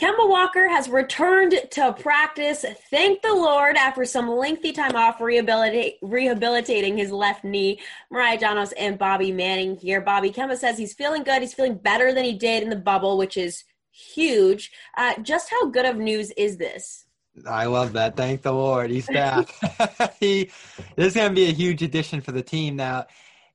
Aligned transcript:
Kemba 0.00 0.28
Walker 0.28 0.68
has 0.68 0.88
returned 0.88 1.54
to 1.70 1.92
practice. 1.92 2.64
Thank 2.90 3.22
the 3.22 3.32
Lord 3.32 3.76
after 3.76 4.04
some 4.04 4.28
lengthy 4.28 4.72
time 4.72 4.96
off 4.96 5.18
rehabilita- 5.18 5.96
rehabilitating 6.02 6.96
his 6.96 7.12
left 7.12 7.44
knee. 7.44 7.80
Mariah 8.10 8.38
Janos 8.38 8.72
and 8.72 8.98
Bobby 8.98 9.30
Manning 9.30 9.76
here. 9.76 10.00
Bobby 10.00 10.30
Kemba 10.30 10.56
says 10.56 10.78
he's 10.78 10.94
feeling 10.94 11.22
good. 11.22 11.42
He's 11.42 11.54
feeling 11.54 11.76
better 11.76 12.12
than 12.12 12.24
he 12.24 12.32
did 12.32 12.62
in 12.62 12.70
the 12.70 12.76
bubble, 12.76 13.16
which 13.16 13.36
is 13.36 13.64
huge. 13.92 14.72
Uh, 14.96 15.14
just 15.22 15.50
how 15.50 15.66
good 15.66 15.86
of 15.86 15.96
news 15.96 16.30
is 16.32 16.56
this? 16.56 17.04
I 17.46 17.66
love 17.66 17.92
that. 17.92 18.16
Thank 18.16 18.42
the 18.42 18.52
Lord. 18.52 18.90
He's 18.90 19.06
back. 19.06 19.48
he 20.20 20.50
this 20.96 21.08
is 21.08 21.14
gonna 21.14 21.34
be 21.34 21.48
a 21.48 21.52
huge 21.52 21.82
addition 21.82 22.20
for 22.20 22.32
the 22.32 22.42
team. 22.42 22.76
Now, 22.76 23.06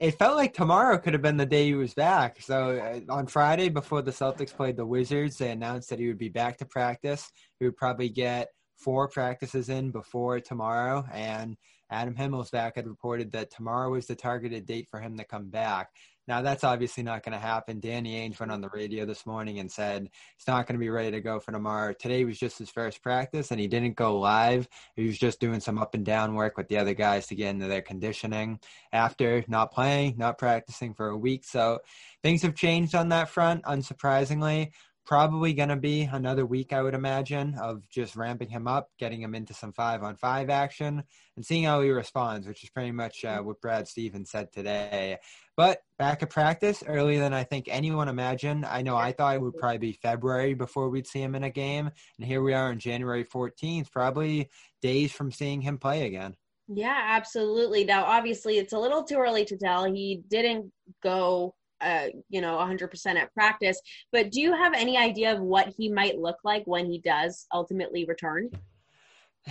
it 0.00 0.18
felt 0.18 0.36
like 0.36 0.52
tomorrow 0.52 0.98
could 0.98 1.12
have 1.12 1.22
been 1.22 1.36
the 1.36 1.46
day 1.46 1.66
he 1.66 1.74
was 1.74 1.94
back. 1.94 2.40
So 2.40 3.02
uh, 3.08 3.12
on 3.12 3.26
Friday, 3.26 3.68
before 3.68 4.02
the 4.02 4.10
Celtics 4.10 4.54
played 4.54 4.76
the 4.76 4.86
Wizards, 4.86 5.38
they 5.38 5.50
announced 5.50 5.88
that 5.90 5.98
he 5.98 6.08
would 6.08 6.18
be 6.18 6.28
back 6.28 6.58
to 6.58 6.66
practice. 6.66 7.30
He 7.60 7.66
would 7.66 7.76
probably 7.76 8.08
get 8.08 8.48
four 8.76 9.08
practices 9.08 9.68
in 9.68 9.90
before 9.90 10.40
tomorrow. 10.40 11.04
And 11.12 11.56
Adam 11.94 12.16
Himmelsbach 12.16 12.74
had 12.74 12.88
reported 12.88 13.30
that 13.32 13.52
tomorrow 13.52 13.90
was 13.90 14.06
the 14.06 14.16
targeted 14.16 14.66
date 14.66 14.88
for 14.90 14.98
him 14.98 15.16
to 15.16 15.24
come 15.24 15.48
back. 15.48 15.90
Now 16.26 16.42
that's 16.42 16.64
obviously 16.64 17.04
not 17.04 17.22
going 17.22 17.34
to 17.34 17.38
happen. 17.38 17.78
Danny 17.78 18.16
Ainge 18.16 18.40
went 18.40 18.50
on 18.50 18.60
the 18.60 18.70
radio 18.70 19.04
this 19.04 19.24
morning 19.24 19.60
and 19.60 19.70
said 19.70 20.08
he's 20.36 20.48
not 20.48 20.66
going 20.66 20.74
to 20.74 20.84
be 20.84 20.90
ready 20.90 21.12
to 21.12 21.20
go 21.20 21.38
for 21.38 21.52
tomorrow. 21.52 21.92
Today 21.92 22.24
was 22.24 22.36
just 22.36 22.58
his 22.58 22.68
first 22.68 23.00
practice, 23.00 23.52
and 23.52 23.60
he 23.60 23.68
didn't 23.68 23.94
go 23.94 24.18
live. 24.18 24.66
He 24.96 25.06
was 25.06 25.18
just 25.18 25.38
doing 25.38 25.60
some 25.60 25.78
up 25.78 25.94
and 25.94 26.04
down 26.04 26.34
work 26.34 26.56
with 26.56 26.66
the 26.66 26.78
other 26.78 26.94
guys 26.94 27.28
to 27.28 27.36
get 27.36 27.50
into 27.50 27.68
their 27.68 27.82
conditioning. 27.82 28.58
After 28.92 29.44
not 29.46 29.70
playing, 29.70 30.16
not 30.16 30.36
practicing 30.38 30.94
for 30.94 31.10
a 31.10 31.16
week, 31.16 31.44
so 31.44 31.78
things 32.24 32.42
have 32.42 32.56
changed 32.56 32.96
on 32.96 33.10
that 33.10 33.28
front. 33.28 33.62
Unsurprisingly, 33.64 34.72
probably 35.04 35.52
going 35.52 35.68
to 35.68 35.76
be 35.76 36.02
another 36.02 36.46
week, 36.46 36.72
I 36.72 36.82
would 36.82 36.94
imagine, 36.94 37.54
of 37.60 37.88
just 37.90 38.16
ramping 38.16 38.48
him 38.48 38.66
up, 38.66 38.90
getting 38.98 39.20
him 39.20 39.34
into 39.34 39.52
some 39.52 39.72
five 39.72 40.02
on 40.02 40.16
five 40.16 40.50
action, 40.50 41.02
and 41.36 41.44
seeing 41.44 41.64
how 41.64 41.82
he 41.82 41.90
responds, 41.90 42.46
which 42.46 42.64
is 42.64 42.70
pretty 42.70 42.92
much 42.92 43.24
uh, 43.24 43.40
what 43.40 43.60
Brad 43.60 43.86
Stevens 43.86 44.30
said 44.30 44.52
today. 44.52 45.18
But 45.56 45.80
back 45.98 46.22
at 46.22 46.30
practice 46.30 46.82
earlier 46.86 47.20
than 47.20 47.34
I 47.34 47.44
think 47.44 47.68
anyone 47.68 48.08
imagined. 48.08 48.64
I 48.64 48.82
know 48.82 48.96
I 48.96 49.12
thought 49.12 49.36
it 49.36 49.42
would 49.42 49.56
probably 49.56 49.78
be 49.78 49.92
February 49.92 50.54
before 50.54 50.88
we'd 50.88 51.06
see 51.06 51.22
him 51.22 51.34
in 51.34 51.44
a 51.44 51.50
game, 51.50 51.90
and 52.18 52.26
here 52.26 52.42
we 52.42 52.54
are 52.54 52.70
on 52.70 52.78
January 52.78 53.24
14th, 53.24 53.90
probably 53.90 54.48
days 54.80 55.12
from 55.12 55.30
seeing 55.30 55.60
him 55.60 55.78
play 55.78 56.06
again. 56.06 56.34
Yeah, 56.68 56.98
absolutely. 56.98 57.84
Now, 57.84 58.04
obviously, 58.04 58.56
it's 58.56 58.72
a 58.72 58.78
little 58.78 59.04
too 59.04 59.16
early 59.16 59.44
to 59.44 59.56
tell. 59.56 59.84
He 59.84 60.22
didn't 60.28 60.72
go 61.02 61.54
uh, 61.80 62.06
you 62.28 62.40
know, 62.40 62.56
100% 62.56 63.16
at 63.16 63.32
practice. 63.34 63.80
But 64.12 64.30
do 64.30 64.40
you 64.40 64.52
have 64.52 64.74
any 64.74 64.96
idea 64.96 65.34
of 65.34 65.40
what 65.40 65.72
he 65.76 65.90
might 65.90 66.18
look 66.18 66.38
like 66.44 66.62
when 66.66 66.86
he 66.86 66.98
does 66.98 67.46
ultimately 67.52 68.04
return? 68.04 68.50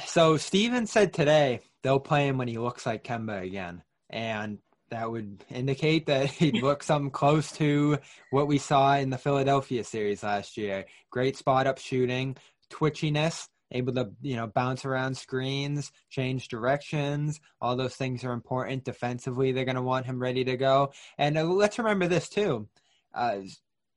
So 0.06 0.38
Steven 0.38 0.88
said 0.88 1.14
today 1.14 1.62
they'll 1.84 2.00
play 2.00 2.28
him 2.28 2.38
when 2.38 2.48
he 2.48 2.58
looks 2.58 2.86
like 2.86 3.04
Kemba 3.04 3.44
again, 3.44 3.84
and 4.10 4.58
that 4.90 5.12
would 5.12 5.44
indicate 5.50 6.08
that 6.08 6.28
he'd 6.32 6.62
look 6.62 6.84
something 6.84 7.12
close 7.12 7.52
to 7.54 8.00
what 8.32 8.48
we 8.48 8.58
saw 8.58 8.96
in 8.96 9.10
the 9.10 9.18
Philadelphia 9.18 9.84
series 9.84 10.24
last 10.24 10.58
year. 10.58 10.86
Great 11.12 11.38
spot 11.38 11.68
up 11.68 11.78
shooting, 11.78 12.36
twitchiness, 12.72 13.48
able 13.72 13.94
to 13.94 14.12
you 14.22 14.35
know 14.35 14.47
bounce 14.47 14.85
around 14.85 15.16
screens, 15.18 15.91
change 16.09 16.47
directions. 16.47 17.40
All 17.62 17.75
those 17.75 17.96
things 17.96 18.24
are 18.24 18.34
important 18.34 18.84
defensively. 18.84 19.51
They're 19.51 19.66
going 19.66 19.75
to 19.75 19.81
want 19.81 20.06
him 20.06 20.19
ready 20.19 20.44
to 20.46 20.57
go. 20.57 20.91
And 21.18 21.38
uh, 21.38 21.44
let's 21.44 21.78
remember 21.78 22.07
this 22.07 22.29
too. 22.29 22.68
Uh, 23.13 23.41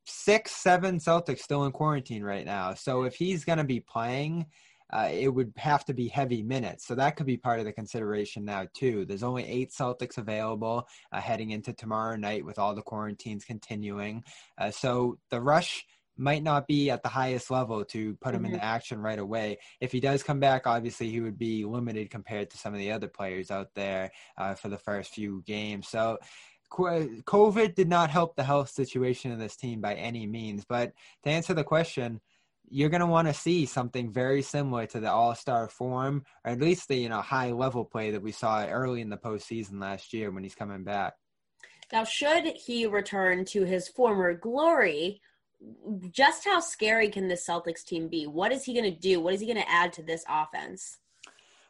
six, 0.07 0.53
seven 0.53 0.99
Celtics 0.99 1.41
still 1.41 1.65
in 1.65 1.73
quarantine 1.73 2.23
right 2.23 2.47
now. 2.47 2.75
So 2.75 3.03
if 3.03 3.15
he's 3.15 3.45
going 3.45 3.59
to 3.59 3.65
be 3.65 3.81
playing, 3.81 4.47
uh, 4.93 5.09
it 5.13 5.29
would 5.29 5.53
have 5.57 5.85
to 5.87 5.95
be 5.95 6.09
heavy 6.09 6.43
minutes. 6.43 6.87
So 6.87 6.95
that 6.95 7.17
could 7.17 7.27
be 7.27 7.37
part 7.37 7.59
of 7.59 7.65
the 7.65 7.73
consideration 7.73 8.45
now, 8.45 8.67
too. 8.73 9.05
There's 9.05 9.25
only 9.25 9.45
eight 9.45 9.73
Celtics 9.73 10.19
available 10.19 10.87
uh, 11.13 11.21
heading 11.21 11.51
into 11.51 11.73
tomorrow 11.73 12.17
night 12.17 12.45
with 12.45 12.59
all 12.59 12.75
the 12.75 12.83
quarantines 12.83 13.45
continuing. 13.45 14.23
Uh, 14.59 14.71
so 14.71 15.19
the 15.31 15.41
rush 15.41 15.85
might 16.17 16.43
not 16.43 16.67
be 16.67 16.91
at 16.91 17.03
the 17.03 17.09
highest 17.09 17.51
level 17.51 17.85
to 17.85 18.15
put 18.17 18.35
him 18.35 18.43
mm-hmm. 18.43 18.55
into 18.55 18.65
action 18.65 19.01
right 19.01 19.19
away. 19.19 19.59
If 19.81 19.93
he 19.93 20.01
does 20.01 20.23
come 20.23 20.41
back, 20.41 20.67
obviously 20.67 21.11
he 21.11 21.21
would 21.21 21.39
be 21.39 21.65
limited 21.65 22.11
compared 22.11 22.51
to 22.51 22.59
some 22.59 22.73
of 22.73 22.81
the 22.81 22.93
other 22.93 23.09
players 23.09 23.51
out 23.51 23.75
there 23.75 24.13
uh, 24.39 24.55
for 24.55 24.69
the 24.69 24.79
first 24.79 25.13
few 25.13 25.43
games. 25.47 25.89
So 25.89 26.19
COVID 26.73 27.75
did 27.75 27.89
not 27.89 28.11
help 28.11 28.35
the 28.35 28.45
health 28.45 28.71
situation 28.71 29.33
of 29.33 29.39
this 29.39 29.57
team 29.57 29.81
by 29.81 29.95
any 29.95 30.27
means. 30.27 30.65
But 30.65 30.93
to 31.25 31.31
answer 31.31 31.55
the 31.55 31.65
question, 31.65 32.21
you're 32.69 32.89
going 32.89 33.01
to 33.01 33.07
want 33.07 33.29
to 33.29 33.35
see 33.35 33.67
something 33.67 34.13
very 34.13 34.43
similar 34.43 34.87
to 34.87 35.01
the 35.01 35.11
all-star 35.11 35.69
form 35.69 36.25
or 36.45 36.53
at 36.53 36.61
least 36.61 36.89
the 36.89 36.97
you 36.97 37.09
know 37.09 37.21
high 37.21 37.53
level 37.53 37.85
play 37.85 38.11
that 38.11 38.23
we 38.23 38.33
saw 38.33 38.67
early 38.67 39.01
in 39.01 39.11
the 39.11 39.17
postseason 39.17 39.81
last 39.81 40.13
year 40.13 40.31
when 40.31 40.43
he's 40.43 40.55
coming 40.55 40.83
back 40.83 41.15
now 41.93 42.05
should 42.05 42.45
he 42.57 42.87
return 42.87 43.45
to 43.45 43.65
his 43.65 43.89
former 43.89 44.35
glory 44.35 45.21
just 46.11 46.45
how 46.45 46.61
scary 46.61 47.09
can 47.09 47.29
this 47.29 47.47
Celtics 47.47 47.85
team 47.85 48.09
be? 48.09 48.27
What 48.27 48.53
is 48.53 48.65
he 48.65 48.73
going 48.73 48.93
to 48.93 48.99
do? 48.99 49.21
What 49.21 49.35
is 49.35 49.41
he 49.41 49.47
going 49.47 49.63
to 49.63 49.71
add 49.71 49.93
to 49.95 50.03
this 50.03 50.25
offense? 50.29 50.99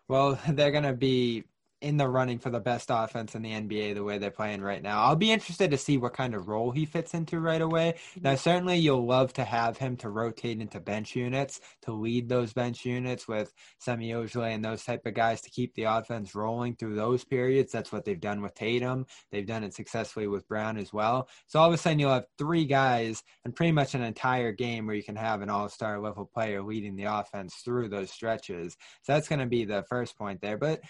Well, 0.09 0.39
they're 0.49 0.71
going 0.71 0.85
to 0.85 0.93
be 0.93 1.45
in 1.87 1.97
the 1.97 2.09
running 2.09 2.39
for 2.41 2.51
the 2.51 2.59
best 2.59 2.89
offense 2.91 3.37
in 3.37 3.43
the 3.43 3.53
NBA 3.53 3.95
the 3.95 4.03
way 4.03 4.19
they're 4.19 4.31
playing 4.31 4.61
right 4.61 4.83
now. 4.83 5.05
I'll 5.05 5.15
be 5.15 5.31
interested 5.31 5.71
to 5.71 5.79
see 5.79 5.99
what 5.99 6.15
kind 6.15 6.35
of 6.35 6.49
role 6.49 6.73
he 6.73 6.85
fits 6.85 7.15
into 7.15 7.39
right 7.39 7.61
away. 7.61 7.95
Now, 8.21 8.35
certainly 8.35 8.77
you'll 8.77 9.07
love 9.07 9.33
to 9.35 9.45
have 9.45 9.79
him 9.79 9.97
to 9.99 10.11
rotate 10.11 10.61
into 10.61 10.81
bench 10.81 11.15
units, 11.15 11.61
to 11.83 11.93
lead 11.93 12.29
those 12.29 12.53
bench 12.53 12.85
units 12.85 13.29
with 13.29 13.53
Semi 13.79 14.11
Ojeleye 14.11 14.53
and 14.55 14.65
those 14.65 14.85
type 14.85 15.07
of 15.07 15.15
guys 15.15 15.41
to 15.43 15.51
keep 15.51 15.75
the 15.75 15.85
offense 15.85 16.35
rolling 16.35 16.75
through 16.75 16.97
those 16.97 17.25
periods. 17.25 17.71
That's 17.71 17.93
what 17.93 18.05
they've 18.05 18.21
done 18.21 18.43
with 18.43 18.55
Tatum. 18.55 19.07
They've 19.31 19.47
done 19.47 19.63
it 19.63 19.73
successfully 19.73 20.27
with 20.27 20.49
Brown 20.49 20.79
as 20.79 20.93
well. 20.93 21.29
So 21.47 21.61
all 21.61 21.69
of 21.69 21.75
a 21.75 21.79
sudden 21.79 22.01
you'll 22.01 22.15
have 22.15 22.27
three 22.37 22.65
guys 22.65 23.23
and 23.45 23.55
pretty 23.55 23.73
much 23.73 23.95
an 23.95 24.03
entire 24.03 24.51
game 24.51 24.87
where 24.87 24.97
you 24.97 25.05
can 25.05 25.17
have 25.17 25.41
an 25.41 25.51
all-star 25.51 26.01
level 26.01 26.27
player 26.27 26.63
leading 26.63 26.97
the 26.97 27.05
offense 27.05 27.55
through 27.65 27.91
those 27.91 28.11
stretches. 28.11 28.77
So 29.03 29.13
that's 29.13 29.29
going 29.29 29.39
to 29.39 29.47
be 29.47 29.65
the 29.65 29.85
first 29.89 30.19
point 30.19 30.41
there. 30.41 30.59
But 30.59 30.81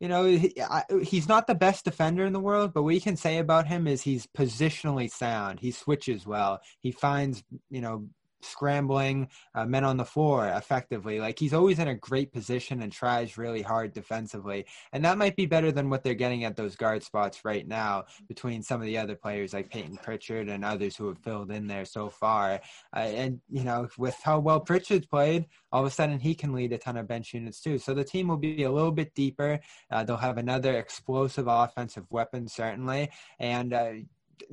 you 0.00 0.08
know, 0.08 0.24
he, 0.24 0.54
I, 0.62 0.84
he's 1.02 1.28
not 1.28 1.46
the 1.46 1.54
best 1.54 1.84
defender 1.84 2.24
in 2.24 2.32
the 2.32 2.40
world, 2.40 2.72
but 2.72 2.82
what 2.82 2.94
you 2.94 3.00
can 3.00 3.16
say 3.16 3.38
about 3.38 3.66
him 3.66 3.86
is 3.86 4.02
he's 4.02 4.26
positionally 4.26 5.10
sound. 5.10 5.60
He 5.60 5.72
switches 5.72 6.26
well. 6.26 6.60
He 6.80 6.92
finds, 6.92 7.42
you 7.70 7.80
know, 7.80 8.08
scrambling 8.40 9.28
uh, 9.54 9.64
men 9.64 9.84
on 9.84 9.96
the 9.96 10.04
floor 10.04 10.46
effectively. 10.48 11.20
Like 11.20 11.38
he's 11.38 11.54
always 11.54 11.78
in 11.78 11.88
a 11.88 11.94
great 11.94 12.32
position 12.32 12.82
and 12.82 12.92
tries 12.92 13.38
really 13.38 13.62
hard 13.62 13.92
defensively. 13.92 14.66
And 14.92 15.04
that 15.04 15.18
might 15.18 15.36
be 15.36 15.46
better 15.46 15.72
than 15.72 15.90
what 15.90 16.02
they're 16.02 16.14
getting 16.14 16.44
at 16.44 16.56
those 16.56 16.76
guard 16.76 17.02
spots 17.02 17.44
right 17.44 17.66
now 17.66 18.04
between 18.28 18.62
some 18.62 18.80
of 18.80 18.86
the 18.86 18.98
other 18.98 19.14
players 19.14 19.52
like 19.52 19.70
Payton 19.70 19.98
Pritchard 20.02 20.48
and 20.48 20.64
others 20.64 20.96
who 20.96 21.08
have 21.08 21.18
filled 21.18 21.50
in 21.50 21.66
there 21.66 21.84
so 21.84 22.08
far. 22.08 22.60
Uh, 22.94 22.98
and, 22.98 23.40
you 23.48 23.64
know, 23.64 23.88
with 23.98 24.16
how 24.22 24.38
well 24.38 24.60
Pritchard's 24.60 25.06
played, 25.06 25.46
all 25.72 25.82
of 25.82 25.86
a 25.86 25.90
sudden 25.90 26.18
he 26.18 26.34
can 26.34 26.52
lead 26.52 26.72
a 26.72 26.78
ton 26.78 26.96
of 26.96 27.08
bench 27.08 27.34
units 27.34 27.60
too. 27.60 27.78
So 27.78 27.94
the 27.94 28.04
team 28.04 28.28
will 28.28 28.36
be 28.36 28.62
a 28.62 28.70
little 28.70 28.92
bit 28.92 29.14
deeper. 29.14 29.60
Uh, 29.90 30.04
they'll 30.04 30.16
have 30.16 30.38
another 30.38 30.78
explosive 30.78 31.46
offensive 31.48 32.06
weapon, 32.10 32.48
certainly. 32.48 33.10
And, 33.38 33.72
uh, 33.72 33.92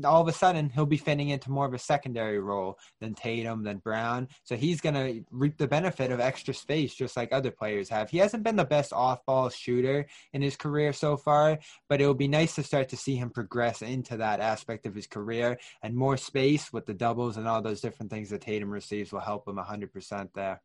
all 0.04 0.22
of 0.22 0.28
a 0.28 0.34
sudden 0.34 0.70
he'll 0.70 0.86
be 0.86 0.98
fitting 0.98 1.30
into 1.30 1.52
more 1.52 1.66
of 1.66 1.74
a 1.74 1.80
secondary 1.80 2.40
role 2.40 2.78
than 3.00 3.14
Tatum, 3.14 3.64
than 3.64 3.78
Brown. 3.78 4.28
So 4.44 4.56
he's 4.56 4.82
going 4.82 4.96
to 4.96 5.24
reap 5.32 5.58
the 5.58 5.68
benefit 5.68 6.12
of 6.12 6.20
extra 6.20 6.54
space 6.54 6.94
just 6.94 7.18
like 7.18 7.32
other 7.32 7.52
players 7.52 7.90
have. 7.90 8.10
He 8.10 8.18
hasn't 8.18 8.44
been 8.44 8.56
the 8.56 8.66
best 8.66 8.94
off 8.94 9.26
ball 9.26 9.50
shooter 9.50 10.06
in 10.34 10.42
his 10.42 10.56
career 10.56 10.94
so 10.94 11.18
far, 11.18 11.60
but 11.90 12.02
it 12.02 12.06
will 12.06 12.14
be 12.14 12.28
nice 12.28 12.56
to 12.56 12.64
start 12.64 12.90
to 12.90 12.98
see 12.98 13.16
him 13.16 13.30
progress 13.30 13.82
into 13.82 14.18
that 14.18 14.40
aspect 14.40 14.86
of 14.86 14.96
his 14.96 15.08
career 15.08 15.58
and 15.82 15.96
more 15.96 16.18
space 16.18 16.72
with 16.72 16.86
the 16.86 16.94
doubles 16.94 17.38
and 17.38 17.48
all 17.48 17.62
those 17.62 17.82
different 17.82 18.12
things 18.12 18.30
that 18.30 18.42
Tatum 18.42 18.70
receives 18.70 19.12
will 19.12 19.20
help 19.20 19.48
him 19.48 19.58
100% 19.58 20.30
there. 20.34 20.62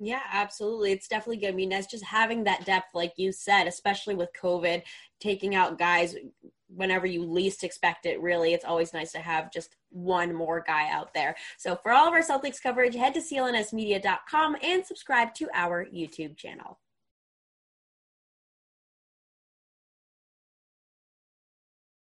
Yeah, 0.00 0.22
absolutely. 0.32 0.92
It's 0.92 1.08
definitely 1.08 1.38
going 1.38 1.54
to 1.54 1.56
be 1.56 1.66
nice 1.66 1.86
just 1.86 2.04
having 2.04 2.44
that 2.44 2.64
depth, 2.64 2.94
like 2.94 3.14
you 3.16 3.32
said, 3.32 3.66
especially 3.66 4.14
with 4.14 4.28
COVID, 4.40 4.82
taking 5.18 5.56
out 5.56 5.78
guys 5.78 6.14
whenever 6.68 7.06
you 7.06 7.24
least 7.24 7.64
expect 7.64 8.06
it, 8.06 8.20
really. 8.20 8.54
It's 8.54 8.64
always 8.64 8.92
nice 8.92 9.12
to 9.12 9.18
have 9.18 9.52
just 9.52 9.76
one 9.90 10.34
more 10.34 10.62
guy 10.66 10.90
out 10.90 11.14
there. 11.14 11.36
So 11.56 11.76
for 11.76 11.92
all 11.92 12.06
of 12.06 12.14
our 12.14 12.22
Celtics 12.22 12.62
coverage, 12.62 12.94
head 12.94 13.14
to 13.14 13.20
clnsmedia.com 13.20 14.56
and 14.62 14.84
subscribe 14.84 15.34
to 15.34 15.48
our 15.54 15.86
YouTube 15.86 16.36
channel. 16.36 16.78